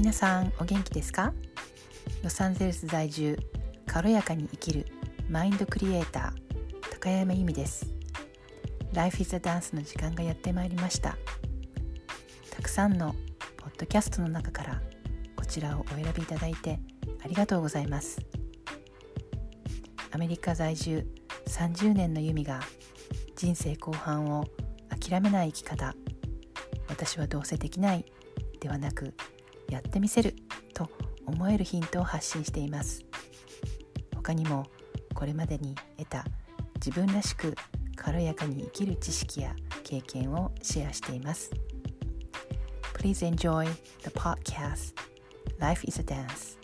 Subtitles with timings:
[0.00, 1.34] 皆さんお元気ですか？
[2.24, 3.38] ロサンゼルス在住
[3.86, 4.86] 軽やかに生きる
[5.28, 7.86] マインドクリエイター高山由美です。
[8.94, 11.18] Life is a Dance の時間がやってまいりました。
[12.50, 13.14] たくさんの
[13.58, 14.80] ポッドキャストの中から
[15.36, 16.80] こちらをお選びいただいて
[17.22, 18.22] ありがとうございます。
[20.12, 21.06] アメリカ在住
[21.46, 22.60] 30年の由美が
[23.36, 24.46] 人生後半を
[24.88, 25.94] 諦めない生き方。
[26.88, 28.06] 私はどうせできない
[28.60, 29.12] ではなく
[29.70, 30.34] やってみせる
[30.74, 30.90] と
[31.26, 33.04] 思えるヒントを発信しています。
[34.14, 34.66] 他にも
[35.14, 36.24] これまでに得た
[36.74, 37.54] 自分らしく
[37.96, 41.50] 軽やかに生きる知識や経験をシェアしています。
[42.94, 43.64] Please enjoy
[44.02, 44.94] the podcast.
[45.58, 46.59] Life is a Dance.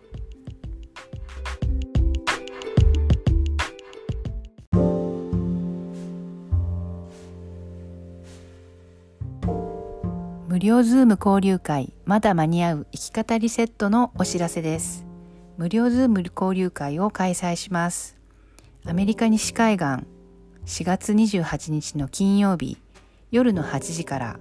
[10.66, 15.06] 無料 Zoom 交流会まだ間に合う生き方リセットのお知らせです。
[15.56, 18.16] 無料 Zoom 交流会を開催します。
[18.84, 22.78] アメリカ西海岸4月28日の金曜日
[23.30, 24.40] 夜の8時から。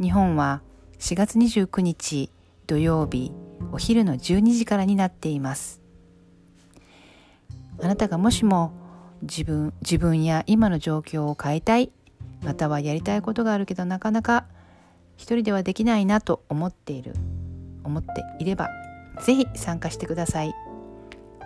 [0.00, 0.62] 日本は
[1.00, 2.30] 4月29日
[2.68, 3.32] 土曜日
[3.72, 5.82] お昼の12時からになっています。
[7.80, 8.70] あなたがもしも
[9.22, 11.90] 自分自分や今の状況を変えたい
[12.44, 14.46] またはやりたいことがあるけどなかなか
[15.22, 17.14] 一人ではできないなと思っている
[17.84, 18.70] 思っていれば
[19.24, 20.52] ぜひ参加してください。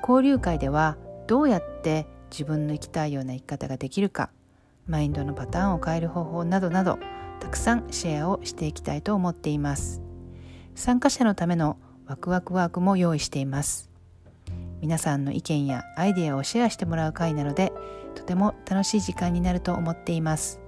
[0.00, 0.96] 交流会では
[1.27, 4.30] どうやって自分の生きたいような生き方ができるか
[4.86, 6.98] マインドのパターンを変える方法などなど
[7.38, 10.00] たくさんシェアをしていきたいと思っています。
[10.74, 13.91] 参加者のためのワクワクワークも用意しています。
[14.80, 17.74] 皆さんの意見やアイデアをシェアしてもらう会なので
[18.14, 20.60] とても楽しい時間になると思っています。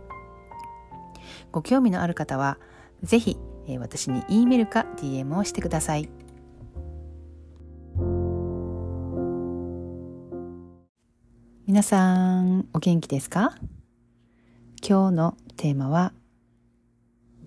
[1.53, 2.59] ご興味のある方は
[3.03, 6.09] ぜひ、えー、私に E メールか DM をしてください。
[11.67, 13.55] 皆さんお元気ですか？
[14.87, 16.13] 今日のテーマは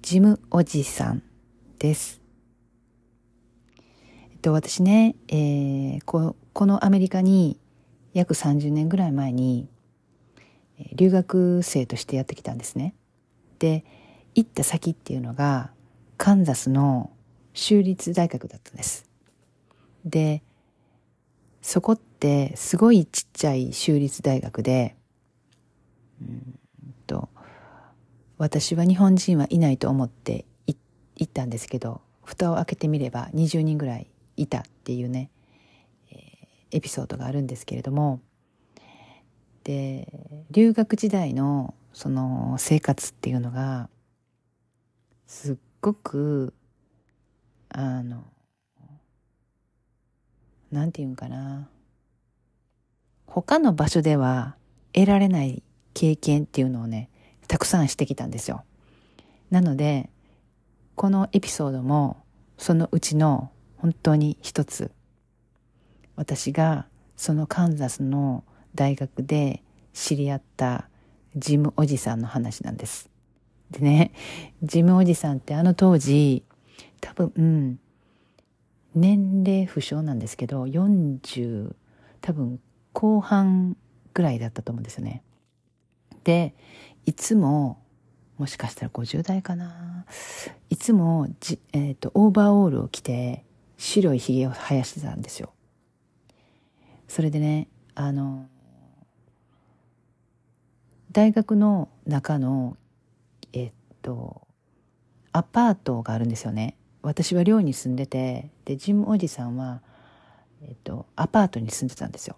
[0.01, 1.23] ジムおじさん
[1.79, 2.22] です。
[4.31, 7.59] えっと私ね、えー、ここのアメリカに
[8.13, 9.67] 約30年ぐらい前に
[10.94, 12.94] 留学生としてやってきたんですね。
[13.59, 13.85] で、
[14.35, 15.71] 行った先っていうのが
[16.17, 17.11] カンザスの
[17.53, 19.09] 州立大学だったんです。
[20.05, 20.41] で、
[21.61, 24.95] そこってすごいちっちゃい州立大学で、
[26.21, 26.61] うん
[27.11, 27.29] と、
[28.37, 30.77] 私は日本人はいないと思って行
[31.23, 35.29] ったんですけど、蓋を開けてみれば20人ぐらいいたっていうね、
[36.11, 38.21] えー、エピソードがあるんですけれども、
[39.63, 40.07] で、
[40.49, 43.89] 留学時代のその生活っていうのが、
[45.31, 46.53] すっごく
[47.69, 48.25] あの
[50.69, 51.69] なんて言うんかな
[53.27, 54.57] 他の場所では
[54.91, 57.09] 得られない経験っていうのをね
[57.47, 58.65] たくさんしてきたんですよ。
[59.51, 60.09] なので
[60.95, 62.17] このエピソードも
[62.57, 64.91] そのうちの本当に一つ
[66.17, 68.43] 私がそのカンザスの
[68.75, 69.63] 大学で
[69.93, 70.89] 知り合った
[71.37, 73.10] ジムおじさんの話なんです。
[73.71, 74.11] でね、
[74.63, 76.43] ジムおじさんってあの当時、
[76.99, 77.79] 多分、うん、
[78.93, 81.73] 年齢不詳なんですけど、40、
[82.21, 82.59] 多分
[82.93, 83.77] 後半
[84.13, 85.23] ぐらいだったと思うんですよね。
[86.23, 86.53] で、
[87.05, 87.81] いつも、
[88.37, 90.05] もしかしたら50代かな。
[90.69, 93.45] いつもじ、えっ、ー、と、オーバーオールを着て、
[93.77, 95.53] 白い髭を生やしてたんですよ。
[97.07, 98.47] それでね、あの、
[101.11, 102.77] 大学の中の
[103.53, 104.47] えっと
[105.31, 106.75] アパートがあるんですよね。
[107.01, 109.81] 私は寮に住んでてでジムおじさんは、
[110.62, 112.35] えっと、アパートに住んでたんですよ。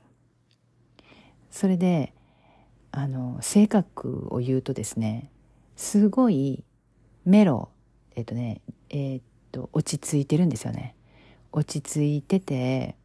[1.52, 2.14] それで
[2.92, 5.32] あの性格を言うとですね
[5.76, 6.64] すごい
[7.26, 7.70] メロ
[8.16, 9.22] えっとねえっ
[9.52, 10.96] と落ち着いてるんですよね。
[11.52, 12.96] 落ち着いてて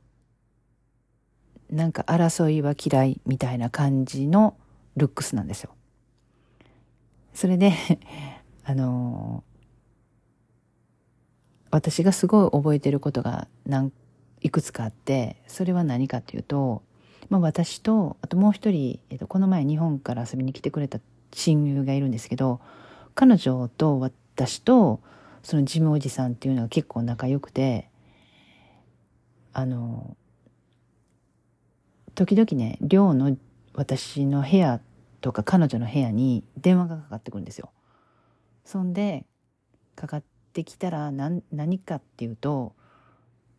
[1.70, 4.56] なんか争いは嫌いみたいな感じの
[4.96, 5.74] ルックスなんですよ。
[7.38, 7.72] それで
[8.64, 9.44] あの
[11.70, 13.92] 私がすごい覚えてることが何
[14.40, 16.82] いくつかあってそれは何かっていうと、
[17.30, 20.98] まあ、私とあともう一人、えっと、この前日本から遊びに来てくれた
[21.30, 22.60] 親友がいるんですけど
[23.14, 24.98] 彼女と私と
[25.44, 27.88] そのジムおじさんっていうのが結構仲良くて
[29.52, 30.16] あの
[32.16, 33.36] 時々ね寮の
[33.74, 34.80] 私の部屋
[35.20, 37.70] とか彼女の部屋に電話がかかってくるんですよ。
[38.64, 39.26] そんで
[39.94, 40.22] かかっ
[40.52, 42.74] てきたら何何かっていうと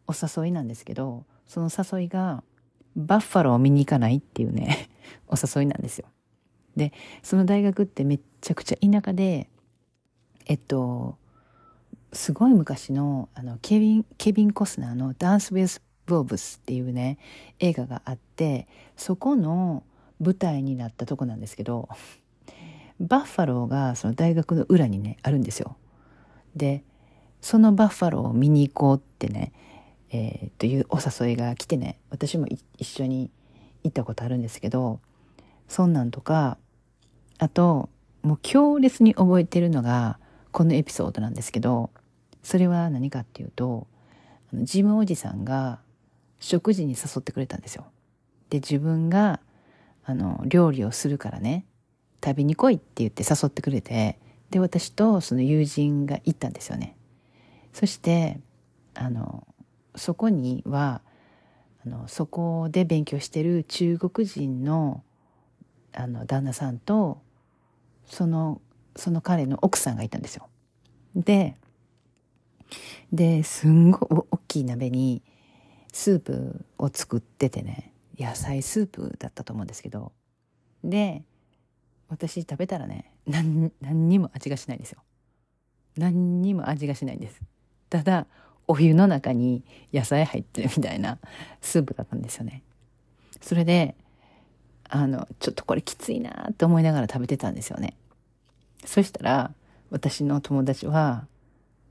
[0.10, 2.44] お誘いなんですけど、その誘いが、
[2.96, 4.90] バッファローを見に行かないっていうね、
[5.30, 6.08] お誘いなんですよ。
[6.76, 9.50] で、その大学ってめっちゃくちゃ田舎で、
[10.48, 11.18] えっと、
[12.12, 17.20] すごい昔の、あの、ケビン、ケビン・コスナーのダンス・ウィズ・ボーブスっていうね、
[17.60, 18.68] 映画があって、
[18.98, 19.84] そこの
[20.20, 21.90] 舞台になったとこなんですけど、
[23.00, 25.78] バッファローがその大学の裏にね、あるんですよ。
[26.56, 26.84] で、
[27.42, 29.54] そのバッファローを見に行こうってね、
[30.12, 33.32] えー、というお誘いが来てね、私も一緒に
[33.84, 35.00] 行ったことあるんですけど、
[35.68, 36.58] そんなんとか、
[37.38, 37.90] あと、
[38.22, 40.20] もう強烈に覚えてるのが、
[40.52, 41.92] このエピソードなんですけど、
[42.44, 43.88] それは何かっていうと、
[44.54, 45.80] ジムおじさんが
[46.40, 47.86] 食事に誘ってくれたんですよ。
[48.50, 49.40] で、自分が、
[50.06, 51.66] あの、料理をするからね、
[52.24, 54.20] 食べに来いって言って誘ってくれて、
[54.50, 56.96] で、私とその友人が行ったんですよね。
[57.74, 58.40] そして、
[58.96, 59.48] あの、
[59.96, 61.02] そこには、
[61.86, 65.04] あの、そこで勉強してる中国人の、
[65.94, 67.22] あの、旦那さんと、
[68.06, 68.62] その、
[68.96, 70.48] その彼の奥さんがいたんですよ。
[71.16, 71.56] で、
[73.12, 75.22] で、すんごい大きい鍋に
[75.92, 77.89] スープを作っててね、
[78.20, 80.12] 野菜スープだったと思うんですけど、
[80.84, 81.24] で、
[82.10, 85.02] 私食べたらね、何、何にも味がしないんですよ。
[85.98, 87.42] 何にも味がしないんです。
[87.90, 88.28] ただ、
[88.68, 89.64] お湯の中に
[89.94, 91.18] 野菜入ってるみたいな
[91.62, 92.62] スープだったんですよね。
[93.42, 93.96] それで、
[94.90, 97.96] あの、ちょっとこれきついなって思いながら食べてたんですよね。
[98.86, 99.54] そしたら、
[99.92, 101.28] 私の友達は、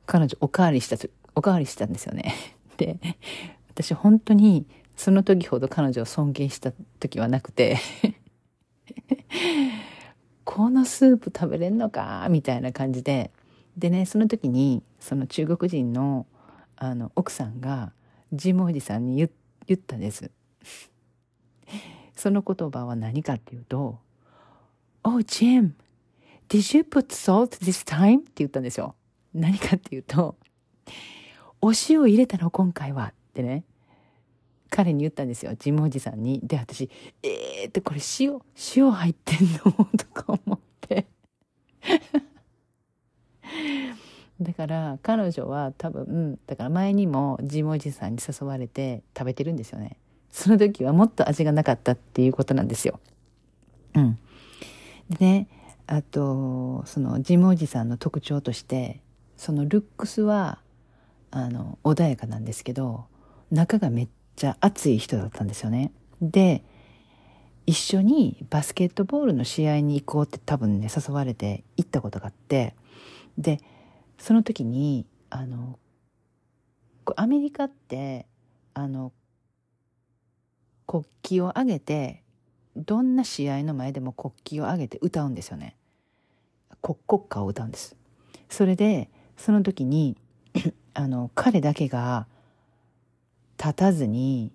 [0.06, 0.96] 彼女おかわりした、
[1.34, 2.34] おかわりしたんですよね。
[2.76, 2.96] で、
[3.68, 4.66] 私本当に
[4.98, 7.78] その時ほど彼女を尊敬した時はなくて
[10.44, 12.26] このスープ食べれんのか？
[12.30, 13.30] みたいな感じで。
[13.76, 16.26] でね、その時に、その中国人の、
[16.74, 17.92] あの、奥さんが、
[18.32, 19.30] ジムおじさんに言
[19.66, 20.30] 言ったんです。
[22.16, 24.00] その言葉は何かっていうと、
[25.04, 25.72] Oh, Jim,
[26.48, 28.20] did you put salt this time?
[28.20, 28.96] って言ったんですよ。
[29.34, 30.36] 何かっていうと、
[31.60, 33.64] お塩入れたの今回はってね、
[34.70, 35.54] 彼に言ったんですよ。
[35.58, 36.40] ジムおじさんに。
[36.42, 36.90] で、私、
[37.22, 38.40] えーってこれ塩、
[38.76, 39.72] 塩入ってんの？
[39.96, 41.06] とか思って。
[44.40, 49.96] だから彼女は多分、だから前にもジムおじさんに誘われて食べてるんですよね。
[50.30, 53.00] その時はもっと味がなかったっていうことなんですよ。
[53.94, 54.18] うん。
[55.10, 55.48] でね、
[55.86, 59.00] あと、そのジムおじさんの特徴として、
[59.36, 60.60] そのルックスは、
[61.30, 63.06] あの、穏やかなんですけど、
[63.50, 65.92] 中がめっちゃ熱い人だったんですよね。
[66.22, 66.62] で、
[67.66, 72.74] 一緒にバスケットボールの試合に行こうって多分ね、誘われて行ったことがあって、
[73.36, 73.60] で、
[74.16, 75.78] その時に、あの、
[77.16, 78.26] アメリカって、
[78.74, 79.12] あの、
[80.86, 82.22] 国旗を上げて、
[82.76, 85.76] どんな試合の前でも国旗を上げて歌うんですよね。
[86.80, 87.96] 国国歌を歌うんです。
[88.48, 90.16] それで、その時に、
[90.94, 92.26] あの、彼だけが
[93.58, 94.52] 立たずに、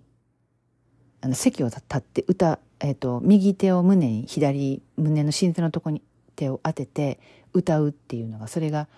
[1.20, 6.02] あの、席を立って歌、えっ、ー、と、右手を胸に、左、胸の心臓のとこに
[6.36, 7.20] 手を当てて
[7.52, 8.88] 歌うっていうのが、それが、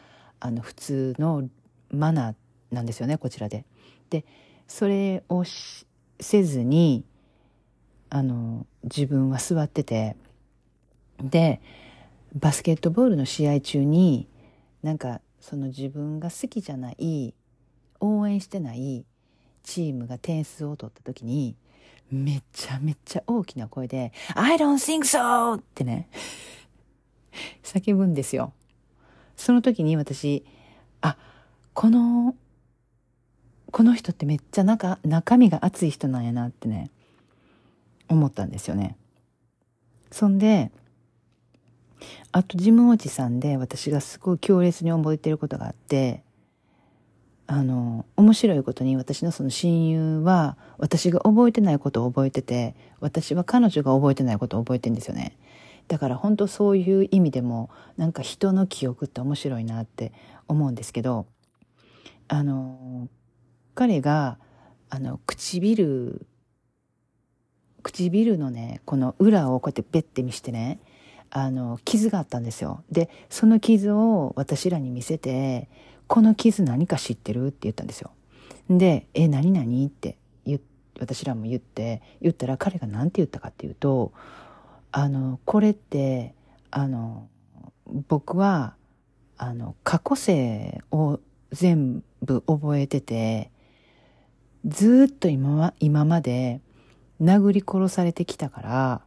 [0.41, 1.49] あの、普通の
[1.91, 2.35] マナー
[2.71, 3.65] なんですよね、こちらで。
[4.11, 4.25] で、
[4.69, 5.45] それを
[6.21, 7.05] せずに、
[8.11, 10.17] あの、自分は座ってて、
[11.21, 11.61] で、
[12.35, 14.29] バスケットボールの試合中に、
[14.83, 17.35] なんか、その自分が好きじゃない、
[18.01, 19.05] 応援してない
[19.67, 21.57] チームが点数を取った時に、
[22.11, 25.59] めちゃめちゃ大きな声で、I don't think so!
[25.59, 26.09] ってね、
[27.63, 28.53] 叫ぶんですよ。
[29.37, 30.47] その時に私、
[31.03, 31.19] あ、
[31.75, 32.35] この、
[33.73, 36.91] この人ってめっちゃ中、中身が熱い人なんやなってね、
[38.09, 38.97] 思ったんですよね。
[40.13, 40.71] そんで、
[42.31, 46.23] あとジムおじさんで私がすごい強烈に覚えてることがあって、
[47.49, 55.37] あの、面白いことに私のその親友は私が覚えてないことを覚えてて、私は彼女が覚えてないことを覚えてんですよね。
[55.87, 60.13] だから本当そういう意味でもなんか人の記憶って面白いなって
[60.49, 61.27] 思うんですけど、
[62.29, 63.09] あの、
[63.75, 64.39] 彼が、
[64.91, 66.27] あの、唇、
[67.83, 70.81] 唇のね、この裏をこうやってベッて見してね、
[71.31, 72.83] あの、傷があったんですよ。
[72.91, 75.69] で、その傷を私らに見せて、
[76.07, 77.49] この傷何か知ってる？
[77.49, 78.11] って言ったんですよ。
[78.71, 80.61] で、え、何何って言
[80.99, 84.13] 私らも言って、言ったら彼が何て言ったかっていうと、
[84.93, 86.35] あの、これって、
[86.71, 87.29] あの、
[88.09, 88.75] 僕は、
[89.37, 91.21] あの、過去性を
[91.53, 93.51] 全部覚えてて、
[94.67, 96.61] ずっと今今まで
[97.23, 99.01] 殴り殺されてきたから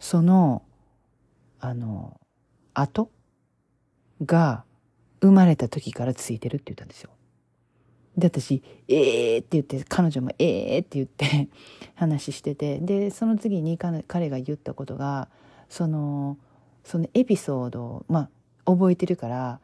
[0.00, 0.62] その
[1.60, 2.18] あの
[2.72, 3.10] 後
[4.24, 4.64] が
[5.20, 7.10] 生まれた時からついてるって言ったんですよ。
[8.16, 11.48] で、私、ええー、って言って、彼女もええー、って言って
[11.94, 15.28] 話してて、で、その次に彼が言ったことが、
[15.68, 16.38] その、
[16.84, 18.30] そのエピソードを、ま
[18.64, 19.60] あ、覚えてるから、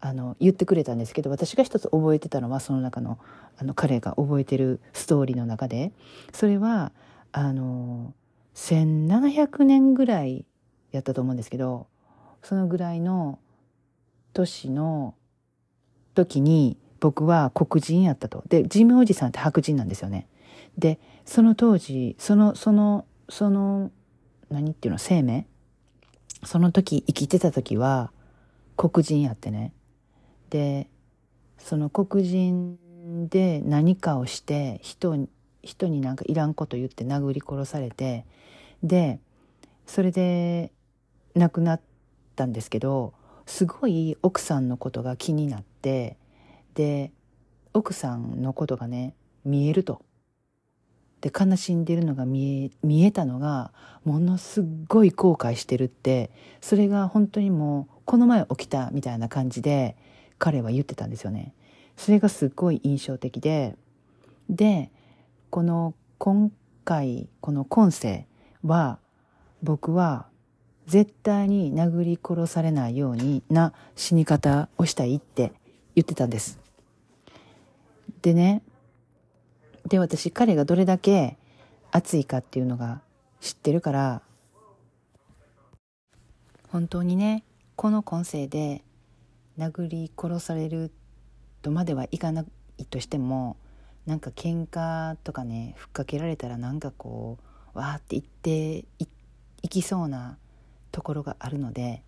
[0.00, 3.18] あの、言ってくれたんですけど、私が一つ覚えてたのは、その中の、
[3.58, 5.92] あの、彼が覚えてるストーリーの中で、
[6.32, 6.92] それは、
[7.32, 8.14] あの、
[8.54, 10.46] 1700年ぐらい
[10.90, 11.86] やったと思うんですけど、
[12.42, 13.38] そのぐらいの
[14.32, 15.14] 年の
[16.14, 18.44] 時に、僕は黒人やったと。
[18.48, 20.26] で、ジムおじさんって白人なんですよね。
[20.76, 23.90] で、その当時、その、その、その、
[24.50, 25.46] 何っていうの、生命？
[26.44, 28.12] その時、生きてた時は、
[28.76, 29.72] 黒人やってね。
[30.50, 30.88] で、
[31.58, 32.78] その黒人
[33.28, 35.28] で何かをして、人、
[35.62, 38.24] 人になんかいらんこと言って殴り殺されて、
[38.82, 39.20] で、
[39.86, 40.72] それで
[41.34, 41.80] 亡くなっ
[42.36, 43.14] たんですけど、
[43.46, 46.16] すごい奥さんのことが気になって、
[46.74, 47.12] で
[47.74, 50.02] 奥さんのことがね見えると。
[51.20, 53.72] で悲しんでるのが見え見えたのが
[54.04, 56.30] ものすっごい後悔してるって
[56.62, 59.96] それが本当にもうこの前起きたみたいな感じで
[60.38, 61.52] 彼は言ってたんですよね。
[61.96, 63.76] それがすっごい印象的で
[64.48, 64.90] で
[65.50, 66.50] この今
[66.84, 68.26] 回この今世
[68.64, 68.98] は
[69.62, 70.29] 僕は
[70.90, 75.52] 絶対に殴り殺されないようにな死に方をしたいって
[75.94, 76.58] 言ってたんです。
[78.22, 78.62] でね、
[79.86, 81.36] で、私、彼がどれだけ
[81.92, 83.02] 熱いかっていうのが
[83.40, 84.22] 知ってるから、
[86.70, 87.44] 本当にね、
[87.76, 88.82] この今世で
[89.60, 90.90] 殴り殺される
[91.62, 92.44] とまではいかな
[92.78, 93.56] いとしても、
[94.06, 97.38] なんか喧嘩とかね、ふっかけられたらなんかこ
[97.76, 98.84] う、わーって言って
[99.62, 100.36] いきそうな
[100.90, 102.02] ところがあるので、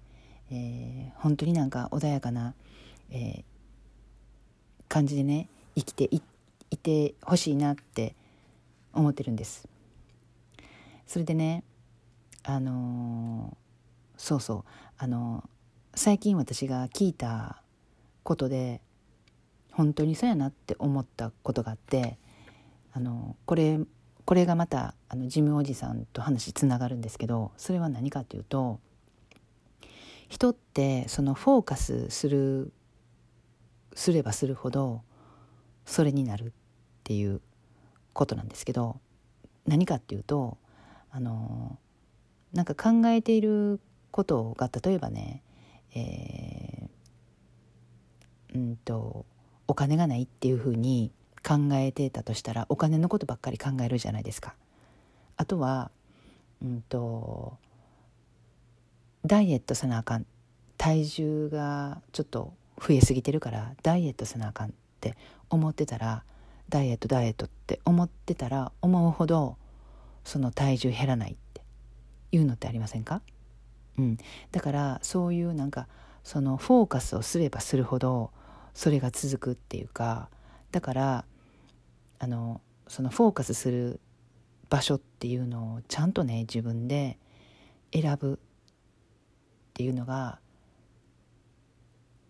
[0.50, 2.54] えー、本当になんか穏やかな、
[3.10, 3.44] えー、
[4.88, 6.22] 感じでね生きてい
[6.70, 8.14] いてほしいなって
[8.92, 9.68] 思ってるんです。
[11.06, 11.64] それでね
[12.42, 14.64] あのー、そうそう
[14.98, 17.62] あのー、最近私が聞いた
[18.22, 18.80] ことで
[19.72, 22.18] 本当にそうやなって思ったことがあって
[22.92, 23.78] あのこれ
[24.24, 28.80] これがまたあのジムおじさんと話つながるんですけどそれは何かっていうと
[30.28, 32.72] 人ってそのフォーカスする
[33.94, 35.02] すればするほど
[35.84, 36.50] それになるっ
[37.04, 37.40] ていう
[38.12, 39.00] ことなんですけど
[39.66, 40.56] 何かっていうと
[41.10, 41.78] あの
[42.52, 45.42] なんか考えていることが例えばね、
[45.94, 49.26] えー、うんと
[49.66, 51.12] お金がないっていうふうに
[51.46, 54.54] 考えてたとしたらお金のことばっかり考えるじゃないですか。
[55.36, 55.90] あとは、
[56.62, 57.56] うんと、
[59.24, 60.26] ダイエットせなあかん。
[60.78, 65.16] 体重がちょっと増えすぎてるからダイエットせなあかんって
[65.48, 66.24] 思ってたら
[66.68, 69.56] ダイエットダイエットって思ってたら思うほど
[70.24, 71.62] その体重減らないって
[72.32, 73.22] いうのってありませんか、
[73.96, 74.18] うん、
[74.50, 75.86] だからそういうなんか
[76.24, 78.32] そのフォーカスをすればするほど
[78.74, 80.28] それが続くっていうか
[80.72, 81.24] だから
[82.22, 83.98] あのそのフォーカスする
[84.70, 87.18] 場所っていうのをちゃんとね自分で
[87.92, 88.36] 選ぶっ
[89.74, 90.38] ていうのが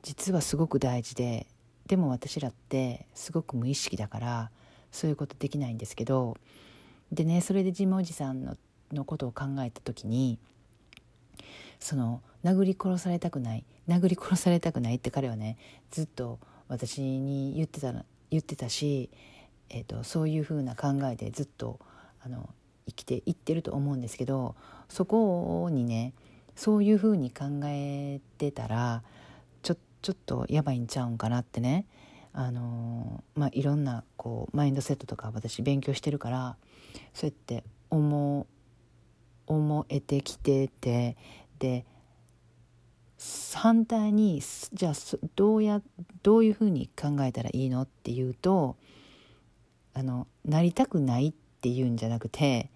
[0.00, 1.46] 実はすごく大事で
[1.86, 4.50] でも私らってすごく無意識だから
[4.90, 6.38] そういうことできないんですけど
[7.12, 8.56] でねそれでジムおじさんの
[8.94, 10.38] のことを考えた時に
[11.80, 15.58] その殴り殺されたくない殴り殺されたくないって彼はね
[15.90, 17.92] ずっと私に言ってた
[18.30, 19.10] 言ってたし、
[19.72, 21.80] えーと、そういうふうな考えでずっと
[22.24, 22.48] あの
[22.86, 24.54] 生きていってると思うんですけど
[24.88, 26.12] そこにね
[26.54, 29.02] そういうふうに考えてたら
[30.02, 31.86] ちょっとやばいんちゃうんかなってね
[32.32, 36.56] あのまあいろんなこうマインドセットとか私勉強してるから
[37.14, 38.46] そうやって思
[39.46, 41.16] 思えてきてて
[41.60, 41.84] で
[43.54, 44.92] 反対にじゃあ
[45.36, 45.80] どうや
[46.24, 48.76] どういうふうに考えたらいいのっていうと
[49.94, 52.70] あのなりたくないっていうんじゃなくて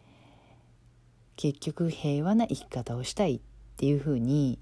[1.37, 3.41] 結局平和な生き方をしたいっ
[3.77, 4.59] ていうふうに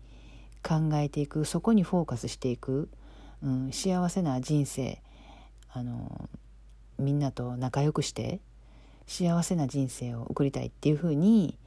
[0.62, 2.88] 考えていくそこにフォーカスしていく、
[3.42, 5.00] うん、幸せな人生
[5.72, 6.28] あの
[6.98, 8.40] みんなと仲良くして
[9.06, 11.58] 幸せな人生を送りたいっていうふうに、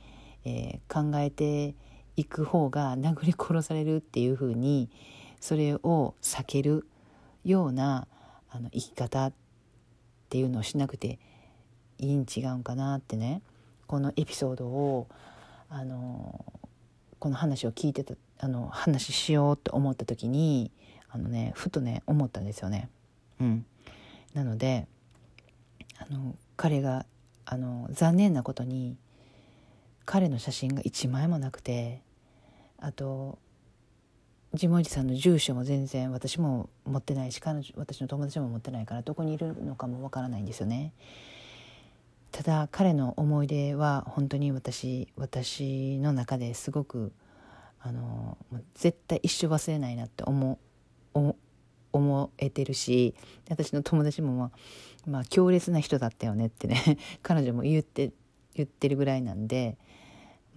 [0.46, 1.76] えー、考えて
[2.16, 4.90] いく方が殴り殺されるっていうふうに
[5.40, 6.88] それを避ける
[7.46, 8.08] ような
[8.50, 9.47] あの生き方って
[10.28, 11.20] っていうのをしなくて
[12.00, 13.42] いいん違うんかなってね
[13.88, 15.08] このエピソードを
[15.70, 16.44] あの
[17.20, 20.70] この話を聞いてたあの話しようと思った時に
[21.10, 22.90] あのねふとね思ったんですよね。
[23.40, 23.66] うん、
[24.34, 24.86] なので
[25.98, 27.06] あの彼が
[27.46, 28.98] あの残念なことに
[30.06, 32.02] 彼の写真が1枚もなくて
[32.78, 33.40] あと
[34.54, 40.94] ジモおじさんの住所も全然私も持ってないし彼女私の友達も持ってないからどこにいるのかもわからないんですよね。
[42.32, 47.12] ただ彼の思い出は本当に私私の中ですごく
[47.82, 48.38] あの
[48.76, 50.60] 絶対一生忘れないなって思
[51.94, 53.16] 思えてるし
[53.50, 54.52] 私の友達も、まあ、
[55.10, 58.12] まあ強烈な人だったよねってね 彼女も言って
[58.56, 59.78] 言ってるぐらいなんで、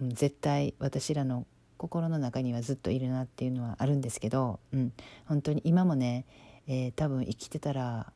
[0.01, 1.45] 絶対私らの
[1.81, 4.93] 心の中にはずっといるなっていうのはあるんですけど、うん、
[5.25, 6.25] 本当に今もね、
[6.67, 8.13] えー、多分生きてたら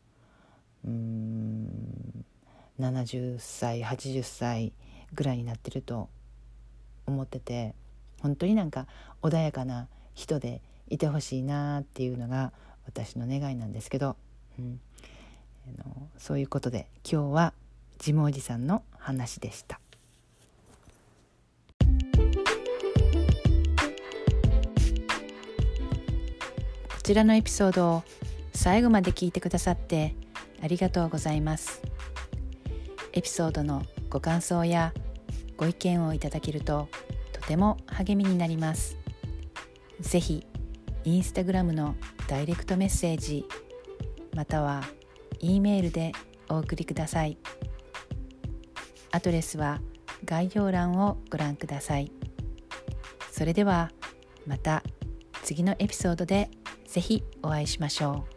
[0.86, 2.24] うん
[2.79, 4.72] 70歳80歳
[5.15, 6.10] ぐらいになってると
[7.07, 7.74] 思ってて
[8.22, 8.86] 本当になんか
[9.24, 12.53] 穏やかな人でいてほしいなっていうのが
[12.86, 14.15] 私の願いなんですけど、
[14.60, 14.79] うん、
[15.67, 17.53] あのそういうことで今日は
[17.98, 19.79] ジムおじさんの話でした。
[27.05, 28.03] ちらのエピソードを
[28.55, 30.15] 最後まで聞いてくださって
[30.63, 31.83] ありがとうございます。
[33.13, 34.91] エピソードのご感想や
[35.55, 36.89] ご意見をいただけると
[37.31, 38.97] とても励みになります。
[40.00, 40.47] ぜひ
[41.03, 41.95] インスタグラムの
[42.27, 43.45] ダイレクトメッセージ
[44.33, 44.81] または
[45.39, 46.12] E メールで
[46.50, 47.38] お送りください
[49.12, 49.79] アドレスは
[50.25, 52.12] 概要欄をご覧ください
[53.31, 53.91] それでは
[54.47, 54.81] また
[55.43, 56.50] 次のエピソードで
[56.96, 58.35] ぜひお会いしましょう。